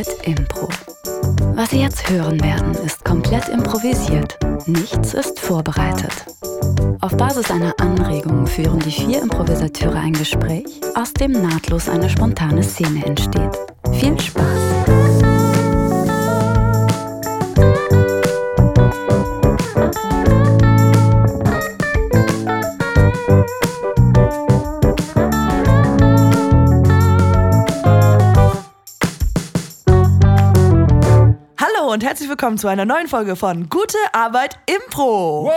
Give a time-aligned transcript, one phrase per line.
[0.00, 0.68] Arbeit Impro.
[1.54, 4.38] Was Sie jetzt hören werden, ist komplett improvisiert.
[4.66, 6.24] Nichts ist vorbereitet.
[7.02, 12.62] Auf Basis einer Anregung führen die vier Improvisateure ein Gespräch, aus dem nahtlos eine spontane
[12.62, 13.58] Szene entsteht.
[13.92, 15.29] Viel Spaß!
[31.90, 35.50] Hallo und herzlich willkommen zu einer neuen Folge von Gute Arbeit Impro.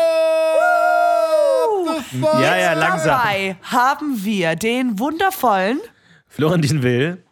[2.41, 3.19] Ja, ja, langsam.
[3.19, 5.79] Dabei haben wir den wundervollen
[6.25, 7.23] Florentin Will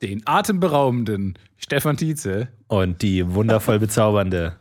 [0.00, 2.48] Den atemberaubenden Stefan Tietze.
[2.68, 4.56] und die wundervoll bezaubernde.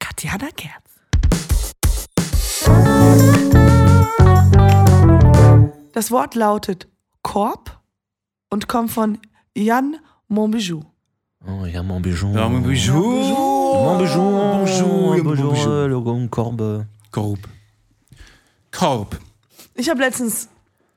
[0.00, 0.82] Katjana Kerz.
[5.92, 6.88] Das Wort lautet
[7.22, 7.80] Korb
[8.50, 9.20] und kommt von
[9.54, 10.91] Jan Monbijou.
[11.46, 12.32] Oh, ja, mon bijou.
[12.34, 12.94] Ja, mon bijou.
[12.94, 14.22] Mon bijou.
[14.58, 15.48] Bonjour, Mon bijou.
[15.48, 15.88] bonjour.
[15.88, 16.86] Logo, Korbe.
[17.10, 17.48] Korb.
[18.70, 19.18] Korb.
[19.74, 20.48] Ich habe letztens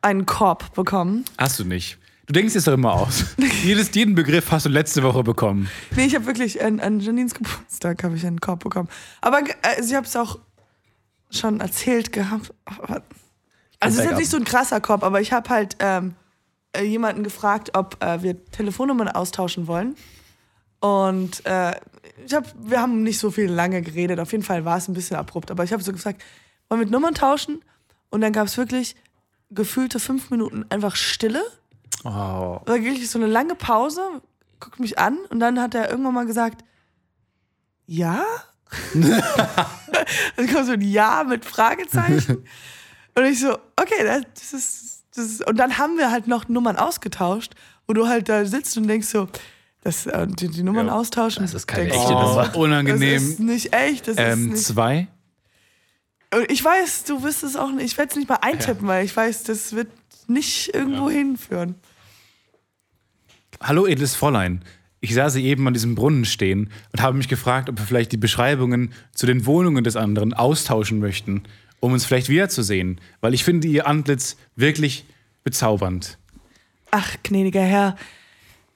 [0.02, 1.26] einen Korb bekommen.
[1.38, 1.98] Hast du nicht.
[2.28, 3.26] Du denkst es doch immer aus.
[3.64, 5.68] Jedes, jeden Begriff hast du letzte Woche bekommen.
[5.96, 8.90] Nee, ich habe wirklich an, an Janines Geburtstag habe ich einen Korb bekommen.
[9.22, 10.40] Aber äh, also ich habe es auch
[11.32, 12.54] schon erzählt gehabt.
[13.80, 16.16] Also es ist jetzt nicht so ein krasser Korb, aber ich habe halt ähm,
[16.74, 19.96] äh, jemanden gefragt, ob äh, wir Telefonnummern austauschen wollen.
[20.86, 21.74] Und äh,
[22.28, 24.20] ich hab, wir haben nicht so viel lange geredet.
[24.20, 25.50] Auf jeden Fall war es ein bisschen abrupt.
[25.50, 26.22] Aber ich habe so gesagt,
[26.70, 27.64] wollen wir Nummern tauschen?
[28.12, 28.96] Und dann gab es wirklich
[29.50, 31.42] gefühlte fünf Minuten einfach Stille.
[32.04, 32.10] Oh.
[32.10, 34.00] war wirklich so eine lange Pause,
[34.60, 36.64] guckt mich an und dann hat er irgendwann mal gesagt,
[37.88, 38.24] ja?
[38.94, 42.46] dann kommt so ein Ja mit Fragezeichen.
[43.16, 45.48] und ich so, okay, das ist, das ist.
[45.48, 47.56] Und dann haben wir halt noch Nummern ausgetauscht,
[47.88, 49.28] wo du halt da sitzt und denkst so,
[49.86, 51.44] das, äh, die, die Nummern Ja, austauschen.
[51.44, 52.36] das ist keine echte Nummer.
[52.38, 53.36] Das ist unangenehm.
[53.40, 54.08] nicht echt.
[54.10, 54.64] Das Ähm, ist nicht.
[54.66, 55.08] zwei.
[56.34, 57.86] Und ich weiß, du wirst es auch nicht.
[57.86, 59.88] Ich werde es nicht mal eintippen, weil ich weiß, das wird
[60.28, 61.76] nicht irgendwo hinführen.
[63.62, 64.64] Hallo, edles Fräulein.
[65.02, 68.12] Ich sah sie eben an diesem Brunnen stehen und habe mich gefragt, ob wir vielleicht
[68.12, 71.44] die Beschreibungen zu den Wohnungen des anderen austauschen möchten,
[71.80, 75.06] um uns vielleicht wiederzusehen, weil ich finde ihr Antlitz wirklich
[75.44, 76.18] bezaubernd.
[76.90, 77.96] Ach, gnädiger Herr,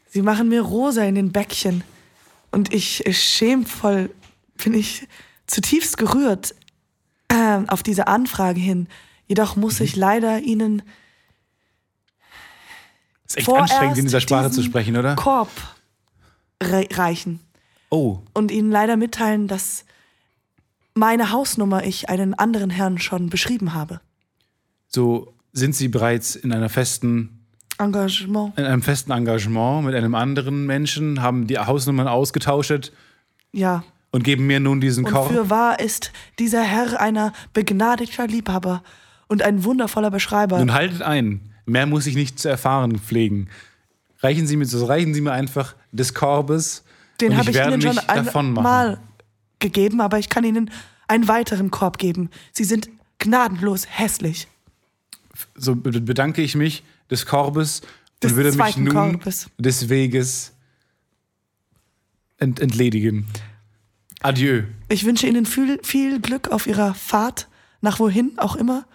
[0.10, 1.84] Sie machen mir rosa in den Bäckchen.
[2.52, 4.10] Und ich äh, schämvoll
[4.64, 5.08] bin ich
[5.48, 6.54] zutiefst gerührt
[7.30, 8.88] äh, auf diese Anfrage hin.
[9.28, 10.82] Jedoch muss ich leider Ihnen
[13.28, 15.16] Ist echt anstrengend, in dieser Sprache zu sprechen, oder?
[15.16, 15.50] Korb
[16.62, 17.40] re reichen
[17.92, 19.86] Oh, und Ihnen leider mitteilen, dass
[20.94, 24.02] meine Hausnummer ich einen anderen Herrn schon beschrieben habe.
[24.88, 27.39] so sind Sie bereits in einer festen
[27.80, 28.58] Engagement.
[28.58, 32.92] in einem festen Engagement mit einem anderen Menschen, haben die Hausnummern ausgetauscht
[33.52, 33.84] Ja.
[34.12, 35.32] und geben mir nun diesen Und Korb.
[35.32, 38.84] für wahr ist dieser Herr einer begnadigter Liebhaber
[39.28, 40.60] und ein wundervoller Beschreiber.
[40.60, 43.48] Nun haltet ein, mehr muss ich nicht zu erfahren pflegen.
[44.22, 46.84] Reichen Sie mir, so reichen Sie mir einfach des Korbes.
[47.22, 49.00] Den habe ich, werde Ihnen schon einmal
[49.60, 50.70] gegeben, aber ich kann Ihnen
[51.08, 52.30] einen weiteren Korb geben.
[52.52, 54.48] Sie sind gnadenlos hässlich.
[55.56, 57.82] So be- bedanke ich mich des Korbes
[58.22, 59.50] Des und würde mich nun Korbes.
[59.58, 60.54] des Weges
[62.38, 63.28] ent entledigen.
[64.22, 64.64] Adieu.
[64.90, 67.48] Ich wünsche Ihnen viel, viel Glück auf Ihrer Fahrt,
[67.82, 68.86] nach wohin auch immer.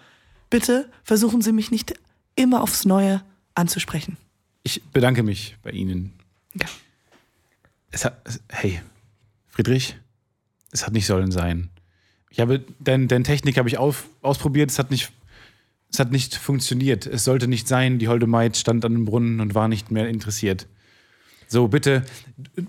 [0.49, 1.93] Bitte versuchen Sie mich nicht
[2.35, 3.23] immer aufs Neue
[3.55, 4.17] anzusprechen.
[4.63, 6.13] Ich bedanke mich bei Ihnen.
[6.53, 6.67] Ja.
[7.91, 8.81] Es hat, hey,
[9.47, 9.95] Friedrich,
[10.71, 11.69] es hat nicht sollen sein.
[12.29, 15.11] Ich habe, dein, dein Technik habe ich auf, ausprobiert, es hat nicht,
[15.91, 17.07] es hat nicht funktioniert.
[17.07, 17.99] Es sollte nicht sein.
[17.99, 20.67] Die holde Maid stand an dem Brunnen und war nicht mehr interessiert.
[21.47, 22.03] So, bitte,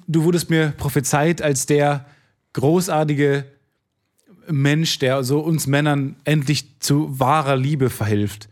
[0.06, 2.06] du wurdest mir prophezeit als der
[2.52, 3.44] großartige
[4.48, 8.48] Mensch, der so uns Männern endlich zu wahrer Liebe verhilft.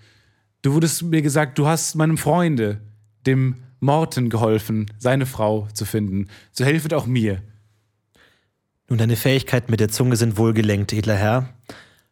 [0.62, 2.80] Du wurdest mir gesagt, du hast meinem Freunde,
[3.26, 6.28] dem Morten, geholfen, seine Frau zu finden.
[6.52, 7.42] So helfet auch mir.
[8.88, 11.54] Nun, deine Fähigkeiten mit der Zunge sind wohlgelenkt, edler Herr.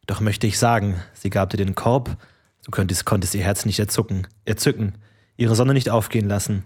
[0.06, 2.16] Doch möchte ich sagen, sie gab dir den Korb,
[2.64, 4.94] du könntest, konntest ihr Herz nicht erzucken, erzücken,
[5.36, 6.64] ihre Sonne nicht aufgehen lassen.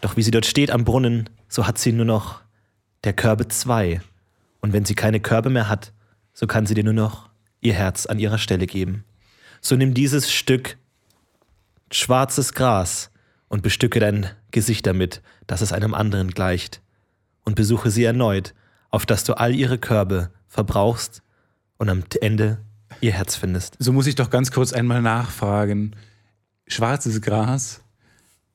[0.00, 2.40] Doch wie sie dort steht am Brunnen, so hat sie nur noch
[3.04, 4.00] der Körbe zwei.
[4.60, 5.92] Und wenn sie keine Körbe mehr hat,
[6.32, 7.30] so kann sie dir nur noch
[7.60, 9.04] ihr Herz an ihrer Stelle geben.
[9.60, 10.76] So nimm dieses Stück
[11.90, 13.10] schwarzes Gras
[13.48, 16.82] und bestücke dein Gesicht damit, dass es einem anderen gleicht.
[17.44, 18.54] Und besuche sie erneut,
[18.90, 21.22] auf dass du all ihre Körbe verbrauchst
[21.78, 22.58] und am Ende
[23.00, 23.76] ihr Herz findest.
[23.78, 25.96] So muss ich doch ganz kurz einmal nachfragen.
[26.66, 27.80] Schwarzes Gras,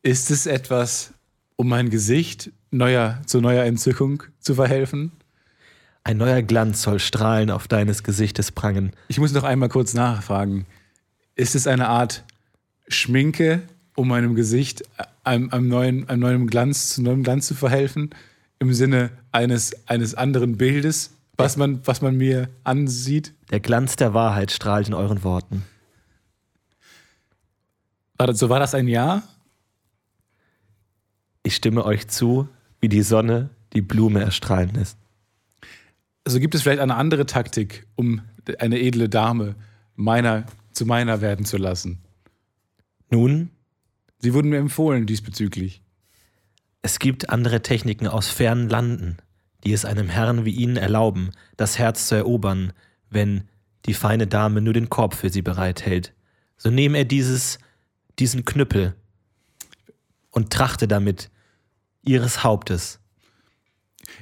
[0.04, 1.13] ist es etwas
[1.56, 5.12] um mein Gesicht neuer, zu neuer Entzückung zu verhelfen?
[6.04, 8.92] Ein neuer Glanz soll strahlen auf deines Gesichtes prangen.
[9.07, 10.66] Ich muss noch einmal kurz nachfragen.
[11.36, 12.24] Ist es eine Art
[12.88, 13.62] Schminke,
[13.95, 14.84] um meinem Gesicht
[15.24, 18.10] einem, einem, neuen, einem neuen Glanz, zu neuem Glanz zu verhelfen?
[18.57, 23.33] Im Sinne eines, eines anderen Bildes, was man, was man mir ansieht?
[23.51, 25.63] Der Glanz der Wahrheit strahlt in euren Worten.
[28.18, 29.24] War das, so war das ein Ja?
[31.44, 32.48] Ich stimme euch zu,
[32.80, 34.98] wie die Sonne die Blume erstrahlen lässt.
[36.24, 38.22] Also gibt es vielleicht eine andere Taktik, um
[38.60, 39.56] eine edle Dame
[39.95, 42.00] meiner zu meiner werden zu lassen?
[43.10, 43.50] Nun,
[44.19, 45.81] Sie wurden mir empfohlen diesbezüglich.
[46.84, 49.18] es gibt andere Techniken aus fernen Landen,
[49.63, 52.74] die es einem Herrn wie Ihnen erlauben, das Herz zu erobern,
[53.10, 53.44] wenn
[53.86, 56.13] die feine Dame nur den Korb für sie bereithält.
[56.58, 57.60] So nehme er dieses,
[58.19, 58.96] diesen Knüppel
[60.30, 61.30] und trachte damit
[62.04, 63.00] ihres Hauptes.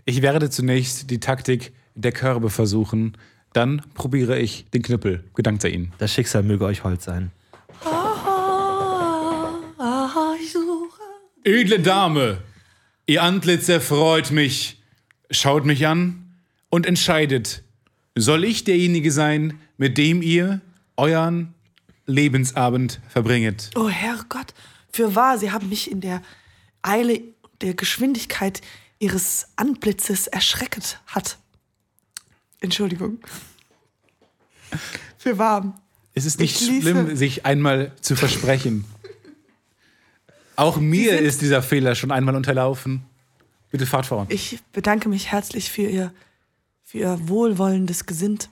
[0.05, 3.17] Ich werde zunächst die Taktik der Körbe versuchen,
[3.53, 5.23] dann probiere ich den Knüppel.
[5.33, 5.93] Gedankt sei Ihnen.
[5.97, 7.31] Das Schicksal möge euch hold sein.
[9.77, 11.01] Ah, ich suche.
[11.43, 12.37] Edle Dame,
[13.05, 14.78] Ihr Antlitz erfreut mich.
[15.31, 16.33] Schaut mich an
[16.69, 17.63] und entscheidet,
[18.15, 20.61] soll ich derjenige sein, mit dem ihr
[20.97, 21.53] euren
[22.05, 23.69] Lebensabend verbringet?
[23.75, 24.53] Oh Herrgott,
[24.91, 26.21] für wahr, Sie haben mich in der
[26.81, 27.21] Eile
[27.61, 28.61] der Geschwindigkeit
[28.99, 31.37] Ihres Anblitzes erschrecket hat.
[32.59, 33.19] Entschuldigung.
[35.17, 35.79] Für wahr.
[36.13, 38.83] Es ist nicht schlimm, sich einmal zu versprechen.
[40.55, 43.05] Auch mir ist dieser Fehler schon einmal unterlaufen.
[43.71, 44.27] Bitte fahrt voran.
[44.29, 46.13] Ich bedanke mich herzlich für Ihr,
[46.83, 48.49] für Ihr wohlwollendes Gesind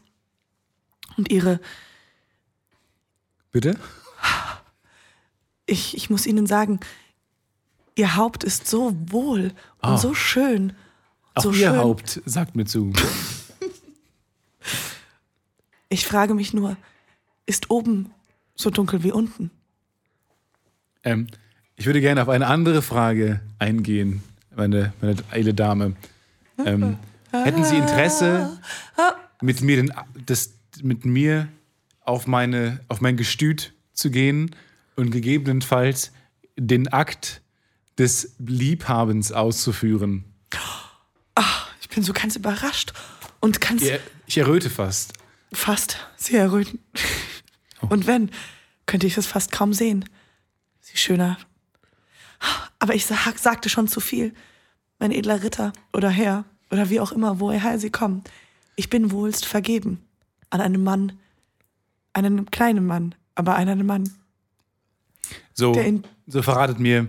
[1.17, 1.59] und Ihre.
[3.51, 3.79] Bitte?
[5.65, 6.79] Ich, ich muss Ihnen sagen,
[7.95, 9.45] Ihr Haupt ist so wohl
[9.81, 9.97] und Ah.
[9.97, 10.73] so schön.
[11.33, 11.77] Auch so Ihr schön.
[11.77, 12.93] Haupt sagt mir zu.
[15.89, 16.75] Ich frage mich nur,
[17.45, 18.11] ist oben
[18.55, 19.51] so dunkel wie unten?
[21.05, 21.27] Ähm,
[21.77, 24.21] ich würde gerne auf eine andere Frage eingehen,
[24.57, 25.95] meine, meine edle Dame.
[26.65, 26.97] Ähm,
[27.31, 28.59] hätten Sie Interesse,
[29.41, 29.93] mit mir, den,
[30.25, 31.47] das, mit mir
[32.01, 34.55] auf, meine, auf mein Gestüt zu gehen
[34.95, 36.11] und gegebenenfalls
[36.57, 37.41] den Akt
[37.97, 40.25] des Liebhabens auszuführen?
[41.81, 42.93] Ich bin so ganz überrascht
[43.39, 43.95] und ganz Ja,
[44.27, 45.13] Ich erröte fast.
[45.53, 46.79] fast sehr erröten.
[47.81, 47.87] Oh.
[47.89, 48.29] Und wenn,
[48.85, 50.05] könnte ich es fast kaum sehen.
[50.81, 51.37] Sie schöner.
[52.79, 54.33] Aber ich sag, sagte schon zu viel.
[54.99, 58.23] Mein edler Ritter oder Herr oder wie auch immer, woher Sie kommen.
[58.75, 59.99] Ich bin wohlst vergeben
[60.49, 61.13] an einen Mann,
[62.13, 64.09] einen kleinen Mann, aber an einen Mann.
[65.53, 65.75] So,
[66.27, 67.07] so verratet mir,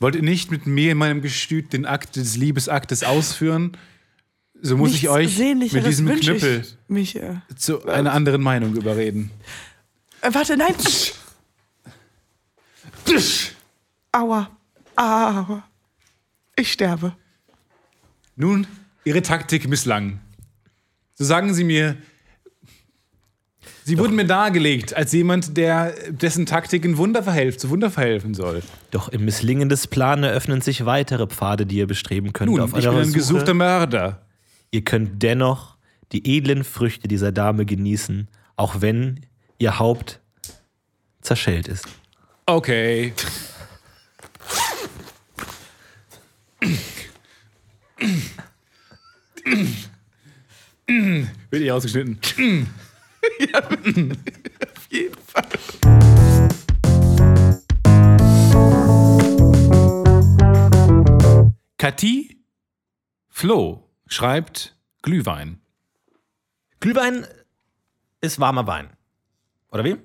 [0.00, 3.76] wollt ihr nicht mit mir in meinem Gestüt den Akt des Liebesaktes ausführen?
[4.60, 8.42] So muss ich Nichts euch Sehnlicheres mit diesem Knüppel Ich mich, äh, zu einer anderen
[8.42, 9.30] Meinung überreden.
[10.22, 10.74] äh, warte, nein.
[14.12, 14.50] Aua.
[14.98, 15.62] Aua.
[16.56, 17.14] Ich sterbe.
[18.34, 18.66] Nun,
[19.04, 20.18] Ihre Taktik misslang.
[21.14, 21.96] So sagen Sie mir,
[23.84, 28.62] Sie wurden mir dargelegt als jemand, der dessen Taktiken Wunder verhelft, zu Wunder verhelfen soll.
[28.90, 32.50] Doch im Misslingen des Plans eröffnen sich weitere Pfade, die ihr bestreben könnt.
[32.50, 33.18] Nun, auf ich bin ein Suche.
[33.18, 34.26] gesuchter Mörder.
[34.72, 35.76] Ihr könnt dennoch
[36.12, 39.20] die edlen Früchte dieser Dame genießen, auch wenn
[39.58, 40.20] ihr Haupt
[41.22, 41.86] zerschellt ist.
[42.46, 43.14] Okay.
[51.50, 52.68] Wird eh ausgeschnitten.
[53.52, 55.48] Auf jeden Fall.
[61.78, 62.42] Kathi
[63.28, 65.60] Flo schreibt Glühwein.
[66.80, 67.26] Glühwein
[68.20, 68.90] ist warmer Wein.
[69.70, 69.96] Oder wie?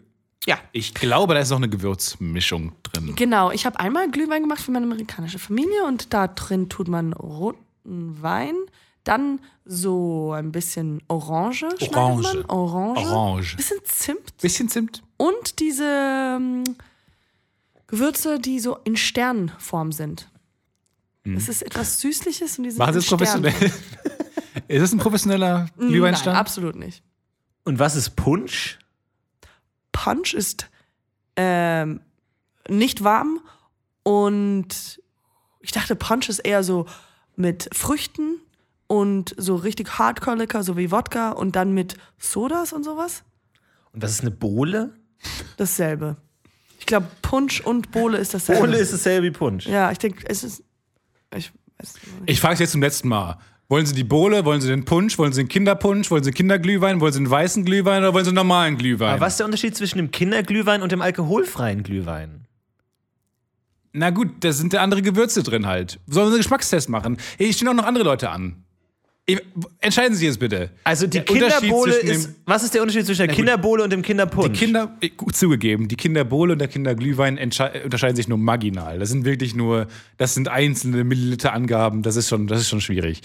[0.45, 0.57] Ja.
[0.71, 3.15] Ich glaube, da ist noch eine Gewürzmischung drin.
[3.15, 7.13] Genau, ich habe einmal Glühwein gemacht für meine amerikanische Familie und da drin tut man
[7.13, 8.55] roten Wein,
[9.03, 12.23] dann so ein bisschen Orange, schneidet Orange.
[12.33, 13.55] man, Orange, Orange.
[13.57, 15.03] bisschen Zimt Bisschen Zimt.
[15.17, 15.85] und diese
[16.37, 16.63] ähm,
[17.87, 20.29] Gewürze, die so in Sternform sind.
[21.25, 23.53] Es ist etwas Süßliches und die sind Machen Sie es professionell.
[24.67, 26.37] Ist es ein professioneller Nein, Glühweinstand?
[26.37, 27.01] absolut nicht.
[27.63, 28.77] Und was ist Punsch?
[29.93, 30.69] Punch ist
[31.35, 32.01] Ähm,
[32.69, 33.39] nicht warm
[34.03, 35.01] und
[35.61, 36.85] ich dachte, Punch ist eher so
[37.35, 38.35] mit Früchten
[38.87, 43.23] und so richtig Hardcore-Liquor, so wie Wodka und dann mit Sodas und sowas.
[43.93, 44.93] Und was ist eine Bohle?
[45.57, 46.17] Dasselbe.
[46.79, 48.61] Ich glaube, Punsch und Bohle ist dasselbe.
[48.67, 49.65] Bohle ist dasselbe wie Punsch.
[49.65, 50.63] Ja, ich denke, es ist.
[51.35, 52.29] Ich weiß nicht.
[52.29, 53.39] Ich frage es jetzt zum letzten Mal.
[53.69, 54.45] Wollen Sie die Bohle?
[54.45, 55.17] Wollen Sie den Punsch?
[55.17, 56.11] Wollen Sie den Kinderpunsch?
[56.11, 56.99] Wollen Sie Kinderglühwein?
[56.99, 59.13] Wollen Sie einen weißen Glühwein oder wollen Sie einen normalen Glühwein?
[59.13, 62.45] Aber was ist der Unterschied zwischen dem Kinderglühwein und dem alkoholfreien Glühwein?
[63.93, 65.99] Na gut, da sind ja andere Gewürze drin halt.
[66.07, 67.17] Sollen wir einen Geschmackstest machen?
[67.37, 68.63] Hier stehen auch noch andere Leute an.
[69.79, 70.69] Entscheiden Sie jetzt bitte.
[70.83, 72.31] Also die Der Kinderbohle ist.
[72.45, 73.33] Was ist der Unterschied zwischen der.
[73.35, 74.59] Kinderbohle und dem Kinderpunsch?
[74.59, 78.99] Die Kinder, äh, gut zugegeben, die Kinderbohle und der Kinderglühwein entschei- unterscheiden sich nur marginal.
[78.99, 79.87] Das sind wirklich nur,
[80.17, 83.21] das sind einzelne Milliliter-Angaben, das ist schon, das ist schon schwierig.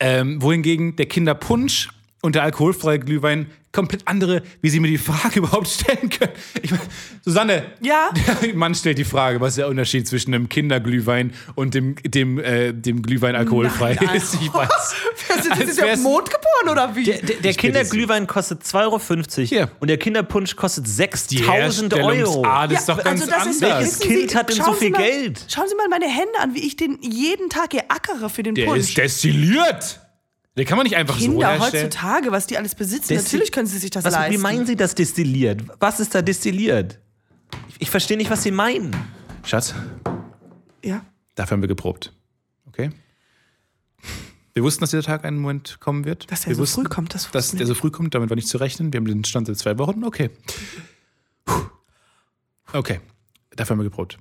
[0.00, 1.90] Ähm, wohingegen der Kinderpunsch
[2.26, 6.32] und der alkoholfreie Glühwein komplett andere, wie Sie mir die Frage überhaupt stellen können.
[6.62, 6.80] Ich mein,
[7.24, 8.10] Susanne, Ja?
[8.42, 12.38] der Mann stellt die Frage, was ist der Unterschied zwischen einem Kinderglühwein und dem, dem,
[12.38, 14.34] äh, dem Glühwein alkoholfrei Nein, ist.
[14.42, 14.68] Ich weiß.
[15.42, 17.04] Sind Als Sie auf wär's- dem Mond geboren oder wie?
[17.04, 19.00] Der, der, der Kinderglühwein kostet 2,50 Euro
[19.46, 19.70] Hier.
[19.80, 22.10] und der Kinderpunsch kostet Die 6000 Euro.
[22.12, 23.78] Herstellungsart ist doch ganz also das ist- anders.
[23.78, 25.44] Welches Kind hat denn so viel mal, Geld?
[25.48, 28.64] Schauen Sie mal meine Hände an, wie ich den jeden Tag geackere für den Der
[28.64, 28.80] Punsch.
[28.80, 30.00] ist destilliert.
[30.56, 31.84] Den kann man nicht einfach so Kinder herstellen.
[31.86, 34.32] heutzutage, was die alles besitzen, Destil- natürlich können sie sich das was, leisten.
[34.34, 35.62] Wie meinen Sie das destilliert?
[35.80, 36.98] Was ist da destilliert?
[37.68, 38.94] Ich, ich verstehe nicht, was Sie meinen.
[39.44, 39.74] Schatz,
[40.82, 41.04] Ja.
[41.34, 42.12] dafür haben wir geprobt.
[42.68, 42.90] Okay?
[44.54, 46.30] Wir wussten, dass dieser Tag einen Moment kommen wird.
[46.32, 48.36] Dass er wir so wussten, früh kommt, das Dass der so früh kommt, damit war
[48.36, 48.90] nicht zu rechnen.
[48.92, 50.02] Wir haben den Stand seit zwei Wochen.
[50.04, 50.30] Okay.
[51.44, 51.66] Puh.
[52.72, 53.00] Okay,
[53.54, 54.18] dafür haben wir geprobt.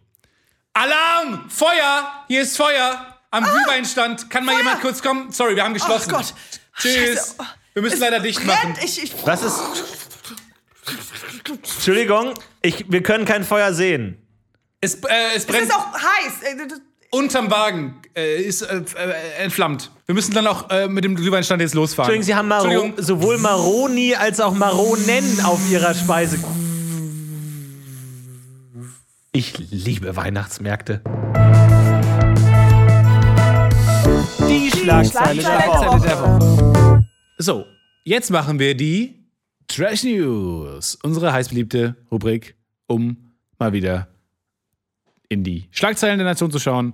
[0.73, 1.49] Alarm!
[1.49, 2.25] Feuer!
[2.27, 3.14] Hier ist Feuer!
[3.31, 4.29] Am Glühweinstand.
[4.29, 5.31] Kann mal jemand kurz kommen?
[5.31, 6.11] Sorry, wir haben geschlossen.
[6.13, 6.17] Ah!
[6.19, 6.33] Oh Gott.
[6.77, 7.15] Tschüss.
[7.17, 7.35] Scheiße.
[7.73, 8.73] Wir müssen leider dicht machen.
[8.73, 8.83] Brennt!
[8.83, 9.59] Ich, ich, Was ist.
[11.75, 14.17] Entschuldigung, ich, wir können kein Feuer sehen.
[14.81, 16.33] Es, äh, es es brennt ist auch heiß.
[16.43, 16.67] Äh,
[17.11, 18.01] unterm Wagen.
[18.15, 19.91] Äh, ist äh, äh, entflammt.
[20.05, 22.13] Wir müssen dann auch äh, mit dem Glühweinstand jetzt losfahren.
[22.13, 23.03] Entschuldigung, Sie haben Maro Entschuldigung.
[23.03, 26.39] sowohl Maroni als auch Maronen auf Ihrer Speise.
[29.31, 31.01] Ich liebe Weihnachtsmärkte.
[34.85, 37.07] Die Schlagzeile der Woche.
[37.39, 37.65] So,
[38.03, 39.15] jetzt machen wir die
[39.67, 40.99] Trash News.
[41.01, 43.17] Unsere heißbeliebte Rubrik, um
[43.57, 44.07] mal wieder
[45.27, 46.93] in die Schlagzeilen der Nation zu schauen.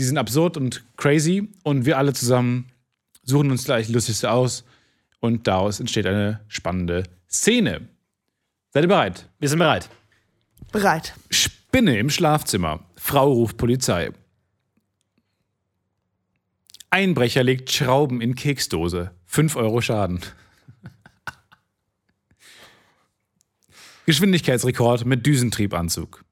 [0.00, 2.72] Die sind absurd und crazy und wir alle zusammen
[3.22, 4.64] suchen uns gleich lustigste aus
[5.20, 7.82] und daraus entsteht eine spannende Szene.
[8.70, 9.28] Seid ihr bereit?
[9.38, 9.88] Wir sind bereit.
[10.72, 11.14] bereit.
[11.30, 12.80] Spinne im Schlafzimmer.
[12.96, 14.10] Frau ruft Polizei.
[16.92, 19.12] Einbrecher legt Schrauben in Keksdose.
[19.24, 20.20] 5 Euro Schaden.
[24.06, 26.24] Geschwindigkeitsrekord mit Düsentriebanzug.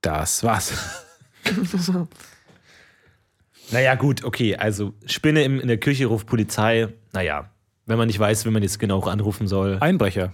[0.00, 1.04] Das war's.
[3.70, 4.56] Naja, gut, okay.
[4.56, 6.88] Also, Spinne im, in der Küche ruft Polizei.
[7.12, 7.50] Naja,
[7.84, 10.32] wenn man nicht weiß, wie man jetzt genau anrufen soll, Einbrecher.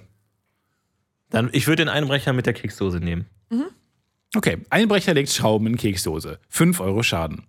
[1.30, 3.26] dann ich würde den Einbrecher mit der Keksdose nehmen.
[4.36, 6.38] Okay, Einbrecher legt Schrauben in Keksdose.
[6.48, 7.44] 5 Euro Schaden.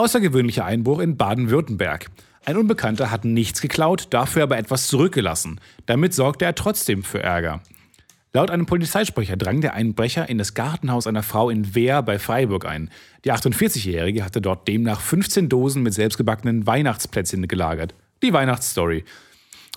[0.00, 2.06] Außergewöhnlicher Einbruch in Baden-Württemberg.
[2.46, 5.60] Ein Unbekannter hat nichts geklaut, dafür aber etwas zurückgelassen.
[5.84, 7.60] Damit sorgte er trotzdem für Ärger.
[8.32, 12.64] Laut einem Polizeisprecher drang der Einbrecher in das Gartenhaus einer Frau in Wehr bei Freiburg
[12.64, 12.88] ein.
[13.26, 17.94] Die 48-Jährige hatte dort demnach 15 Dosen mit selbstgebackenen Weihnachtsplätzchen gelagert.
[18.22, 19.04] Die Weihnachtsstory.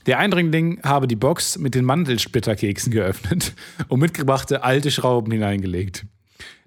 [0.06, 3.56] Der Eindringling habe die Box mit den Mandelsplitterkeksen geöffnet
[3.90, 6.06] und mitgebrachte alte Schrauben hineingelegt.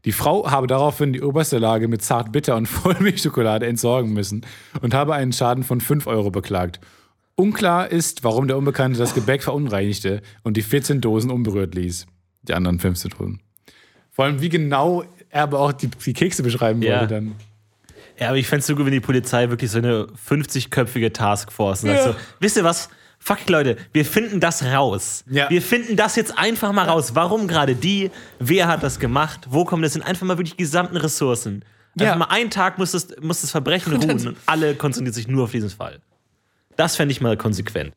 [0.06, 4.46] Die Frau habe daraufhin die oberste Lage mit Zartbitter und Vollmilchschokolade entsorgen müssen
[4.80, 6.80] und habe einen Schaden von 5 Euro beklagt.
[7.34, 12.06] Unklar ist, warum der Unbekannte das Gebäck verunreinigte und die 14 Dosen unberührt ließ.
[12.42, 13.40] Die anderen 15 Dosen.
[14.10, 17.00] Vor allem, wie genau er aber auch die, die Kekse beschreiben Ja.
[17.00, 17.34] wollte dann.
[18.18, 21.82] Ja, aber ich fände es so gut, wenn die Polizei wirklich so eine 50-köpfige Taskforce
[21.82, 21.94] sagt.
[21.96, 22.12] Ja.
[22.12, 22.88] So, wisst ihr was?
[23.18, 25.24] Fuck, Leute, wir finden das raus.
[25.28, 25.50] Ja.
[25.50, 27.14] Wir finden das jetzt einfach mal raus.
[27.14, 28.10] Warum gerade die?
[28.38, 29.46] Wer hat das gemacht?
[29.50, 30.02] Wo kommen das hin?
[30.02, 31.64] Einfach mal wirklich die gesamten Ressourcen.
[31.98, 32.16] Einfach Ja.
[32.16, 35.50] mal einen Tag muss das, muss das Verbrechen ruhen und alle konzentrieren sich nur auf
[35.52, 36.00] diesen Fall.
[36.76, 37.92] Das fände ich mal konsequent.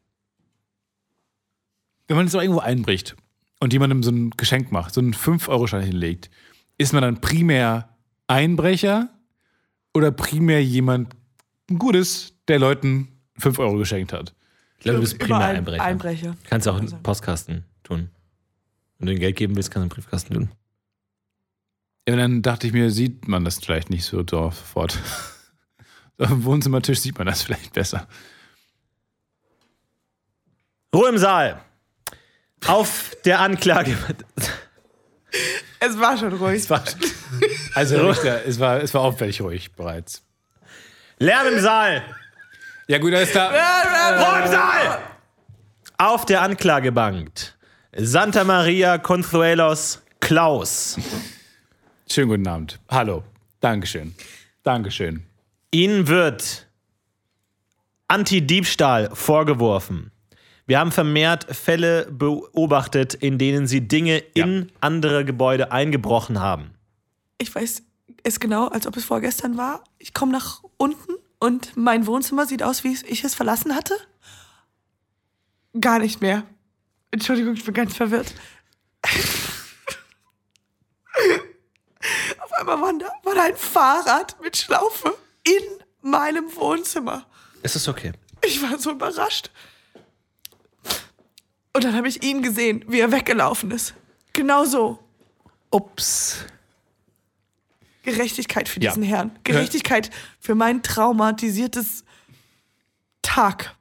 [2.07, 3.15] Wenn man jetzt auch irgendwo einbricht
[3.59, 6.29] und jemandem so ein Geschenk macht, so einen 5-Euro-Schein hinlegt,
[6.77, 7.89] ist man dann primär
[8.27, 9.09] Einbrecher
[9.93, 11.13] oder primär jemand
[11.77, 14.33] Gutes, der Leuten 5 Euro geschenkt hat?
[14.79, 15.83] Ich glaube, du bist primär Überall Einbrecher.
[15.83, 16.35] Einbrecher.
[16.49, 18.09] Kannst auch einen Postkasten tun.
[18.97, 20.51] Wenn du den Geld geben willst, kannst du einen Briefkasten tun.
[22.07, 24.97] Ja, dann dachte ich mir, sieht man das vielleicht nicht so sofort.
[26.17, 28.07] Am Wohnzimmertisch sieht man das vielleicht besser.
[30.95, 31.61] Ruhe im Saal.
[32.65, 33.97] Auf der Anklage.
[35.81, 36.63] Es war schon ruhig.
[36.63, 36.83] Es war,
[37.73, 40.23] also, Herr Richter, es war, es war auffällig ruhig bereits.
[41.19, 42.03] Lärm im Saal.
[42.89, 43.49] Ja, gut, da ist da.
[43.49, 44.99] Ruhe im Saal.
[45.99, 47.29] Auf der Anklagebank.
[47.95, 50.97] Santa Maria Consuelos Klaus.
[52.09, 52.79] Schönen guten Abend.
[52.89, 53.23] Hallo.
[53.59, 54.15] Dankeschön.
[54.63, 55.21] Dankeschön.
[55.69, 56.65] Ihnen wird
[58.07, 60.11] Anti-Diebstahl vorgeworfen.
[60.65, 64.45] Wir haben vermehrt Fälle beobachtet, in denen Sie Dinge Ja.
[64.45, 66.71] in andere Gebäude eingebrochen haben.
[67.37, 67.83] Ich weiß
[68.23, 69.83] es genau, als ob es vorgestern war.
[69.99, 73.97] Ich komme nach unten und mein Wohnzimmer sieht aus, wie ich es verlassen hatte.
[75.79, 76.43] Gar nicht mehr.
[77.11, 78.33] Entschuldigung, ich bin ganz verwirrt.
[82.39, 85.63] Auf einmal war da, war da ein Fahrrad mit Schlaufe in
[86.01, 87.25] meinem Wohnzimmer.
[87.63, 88.13] Es ist okay.
[88.43, 89.51] Ich war so überrascht.
[91.73, 93.93] Und dann habe ich ihn gesehen, wie er weggelaufen ist.
[94.33, 94.99] Genau so.
[95.71, 96.45] Ups.
[98.11, 98.91] Gerechtigkeit für Ja.
[98.91, 99.31] diesen Herrn.
[99.43, 102.03] Gerechtigkeit für mein traumatisiertes
[103.21, 103.75] Tag.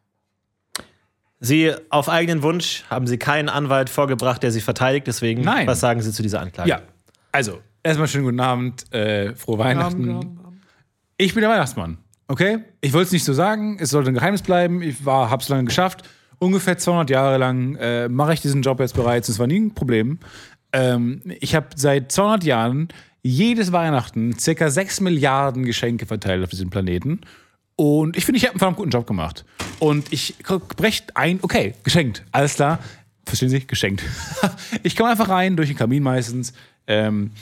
[1.41, 5.07] Sie, auf eigenen Wunsch, haben Sie keinen Anwalt vorgebracht, der Sie verteidigt.
[5.07, 5.67] Deswegen, Nein.
[5.67, 6.69] was sagen Sie zu dieser Anklage?
[6.69, 6.83] Ja,
[7.31, 10.39] also, erstmal schönen guten Abend, äh, frohe Weihnachten.
[11.17, 12.59] Ich bin der Weihnachtsmann, okay?
[12.81, 14.83] Ich wollte es nicht so sagen, es sollte ein Geheimnis bleiben.
[14.83, 16.03] Ich war, hab's lange geschafft.
[16.41, 19.29] Ungefähr 200 Jahre lang äh, mache ich diesen Job jetzt bereits.
[19.29, 20.19] Es war nie ein Problem.
[20.73, 22.89] Ähm, ich habe seit 200 Jahren
[23.23, 27.21] jedes Weihnachten circa 6 Milliarden Geschenke verteilt auf diesem Planeten.
[27.77, 29.45] Und ich finde, ich habe einen verdammt guten Job gemacht.
[29.79, 30.37] Und ich
[30.77, 32.81] breche ein, okay, geschenkt, alles klar.
[33.25, 33.67] Verstehen Sie?
[33.67, 34.03] Geschenkt.
[34.83, 36.55] ich komme einfach rein, durch den Kamin meistens.
[36.87, 37.33] Ähm,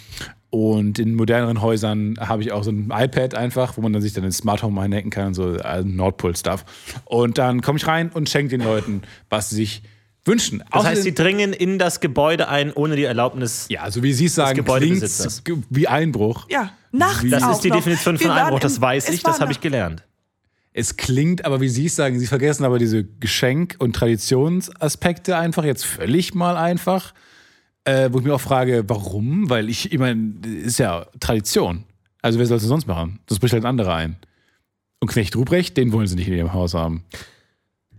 [0.51, 4.13] und in moderneren Häusern habe ich auch so ein iPad einfach, wo man dann sich
[4.13, 6.65] dann ins Smart Home einhacken kann so äh, Nordpol-Stuff.
[7.05, 9.83] Und dann komme ich rein und schenke den Leuten, was sie sich
[10.27, 10.59] wünschen.
[10.73, 13.67] Das heißt, Außerdem- Sie dringen in das Gebäude ein, ohne die Erlaubnis.
[13.69, 15.43] ja, so wie Sie es sagen, klingt Gebäudebesitzers.
[15.71, 16.47] wie Einbruch.
[16.51, 17.77] Ja, nachts Das auch ist die noch.
[17.77, 20.03] Definition von Einbruch, das weiß ich, das habe ich gelernt.
[20.73, 25.65] Es klingt aber, wie Sie es sagen, Sie vergessen aber diese Geschenk- und Traditionsaspekte einfach
[25.65, 27.15] jetzt völlig mal einfach.
[27.85, 29.49] Äh, wo ich mir auch frage, warum?
[29.49, 31.85] Weil ich, ich meine, ist ja Tradition.
[32.21, 33.21] Also wer soll es denn sonst machen?
[33.27, 34.17] Das bricht halt ein anderer ein.
[34.99, 37.05] Und Knecht Ruprecht, den wollen Sie nicht in Ihrem Haus haben.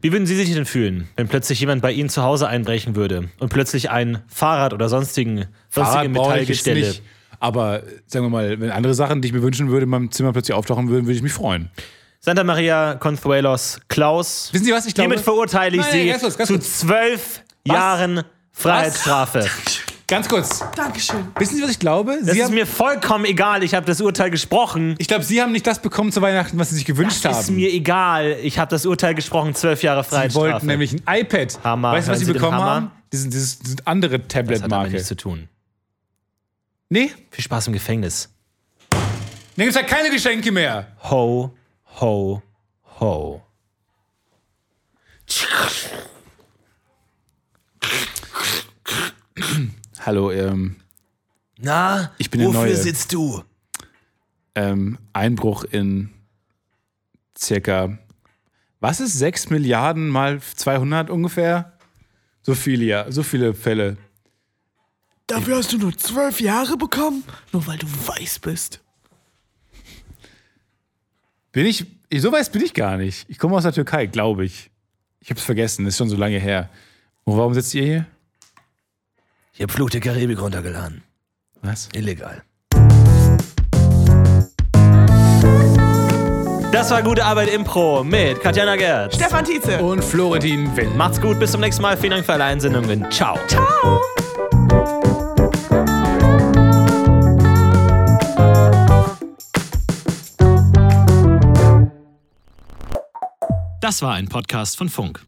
[0.02, 3.30] Wie würden Sie sich denn fühlen, wenn plötzlich jemand bei Ihnen zu Hause einbrechen würde
[3.40, 6.94] und plötzlich ein Fahrrad oder sonstigen, sonstige Metallgestelle?
[7.40, 10.34] Aber sagen wir mal, wenn andere Sachen, die ich mir wünschen würde, in meinem Zimmer
[10.34, 11.72] plötzlich auftauchen würden, würde ich mich freuen.
[12.20, 14.50] Santa Maria Consuelos Klaus.
[14.52, 14.86] Wissen Sie was?
[14.86, 19.46] Ich glaube, Hiermit verurteile ich Nein, Sie nein, ganz kurz, ganz zu zwölf Jahren Freiheitsstrafe.
[20.08, 20.64] Ganz kurz.
[20.76, 21.28] Dankeschön.
[21.38, 22.18] Wissen Sie, was ich glaube?
[22.24, 23.64] Das Sie ist haben, mir vollkommen egal.
[23.64, 24.96] Ich habe das Urteil gesprochen.
[24.98, 27.42] ich glaube, Sie haben nicht das bekommen zu Weihnachten, was Sie sich gewünscht Das haben.
[27.44, 28.38] ist mir egal.
[28.42, 29.54] Ich habe das Urteil gesprochen.
[29.56, 30.52] Zwölf Jahre Sie Freiheitsstrafe.
[30.54, 31.60] wollten nämlich ein iPad.
[31.64, 31.92] Hammer.
[31.92, 32.92] Weißt du, was Hören Sie Sie bekommen haben?
[33.12, 34.92] Diese, diese, diese andere das hat damit Tablet-Marke.
[34.92, 35.48] nichts zu tun.
[36.90, 38.30] Nee, Viel Spaß im Gefängnis.
[38.90, 40.88] dann gibt es ja keine Geschenke mehr.
[41.10, 41.54] Ho,
[42.00, 42.42] ho,
[43.02, 43.42] ho.
[50.00, 50.76] Hallo, ähm,
[51.60, 52.76] Na, Ich bin der wofür Neue.
[52.76, 53.44] sitzt du?
[54.56, 56.10] ähm, Einbruch in
[57.38, 57.98] circa,
[58.80, 61.74] was ist 6 Milliarden mal 200 ungefähr?
[62.42, 63.98] So viele, ja, so viele Fälle.
[65.28, 68.82] Dafür hast du nur zwölf Jahre bekommen, nur weil du weiß bist.
[71.52, 73.30] Bin ich, ich- so weiß bin ich gar nicht.
[73.30, 74.70] Ich komme aus der Türkei, glaube ich.
[75.20, 76.70] Ich habe es vergessen, ist schon so lange her.
[77.26, 78.06] Und warum sitzt ihr hier?
[79.58, 81.02] Ich hab Fluch der Karibik runtergeladen.
[81.64, 81.90] Was?
[81.94, 82.44] Illegal.
[86.72, 89.16] Das war gute Arbeit Impro mit Katjana Gertz.
[89.16, 89.80] Stefan Tietze.
[89.80, 90.96] Und Florentin Wendt.
[90.96, 91.98] Macht's gut, bis zum nächsten Mal.
[91.98, 93.10] Vielen Dank für alle Einsendungen.
[93.10, 93.36] Ciao.
[93.48, 94.00] Ciao.
[103.82, 105.26] Das war ein Podcast von Funk.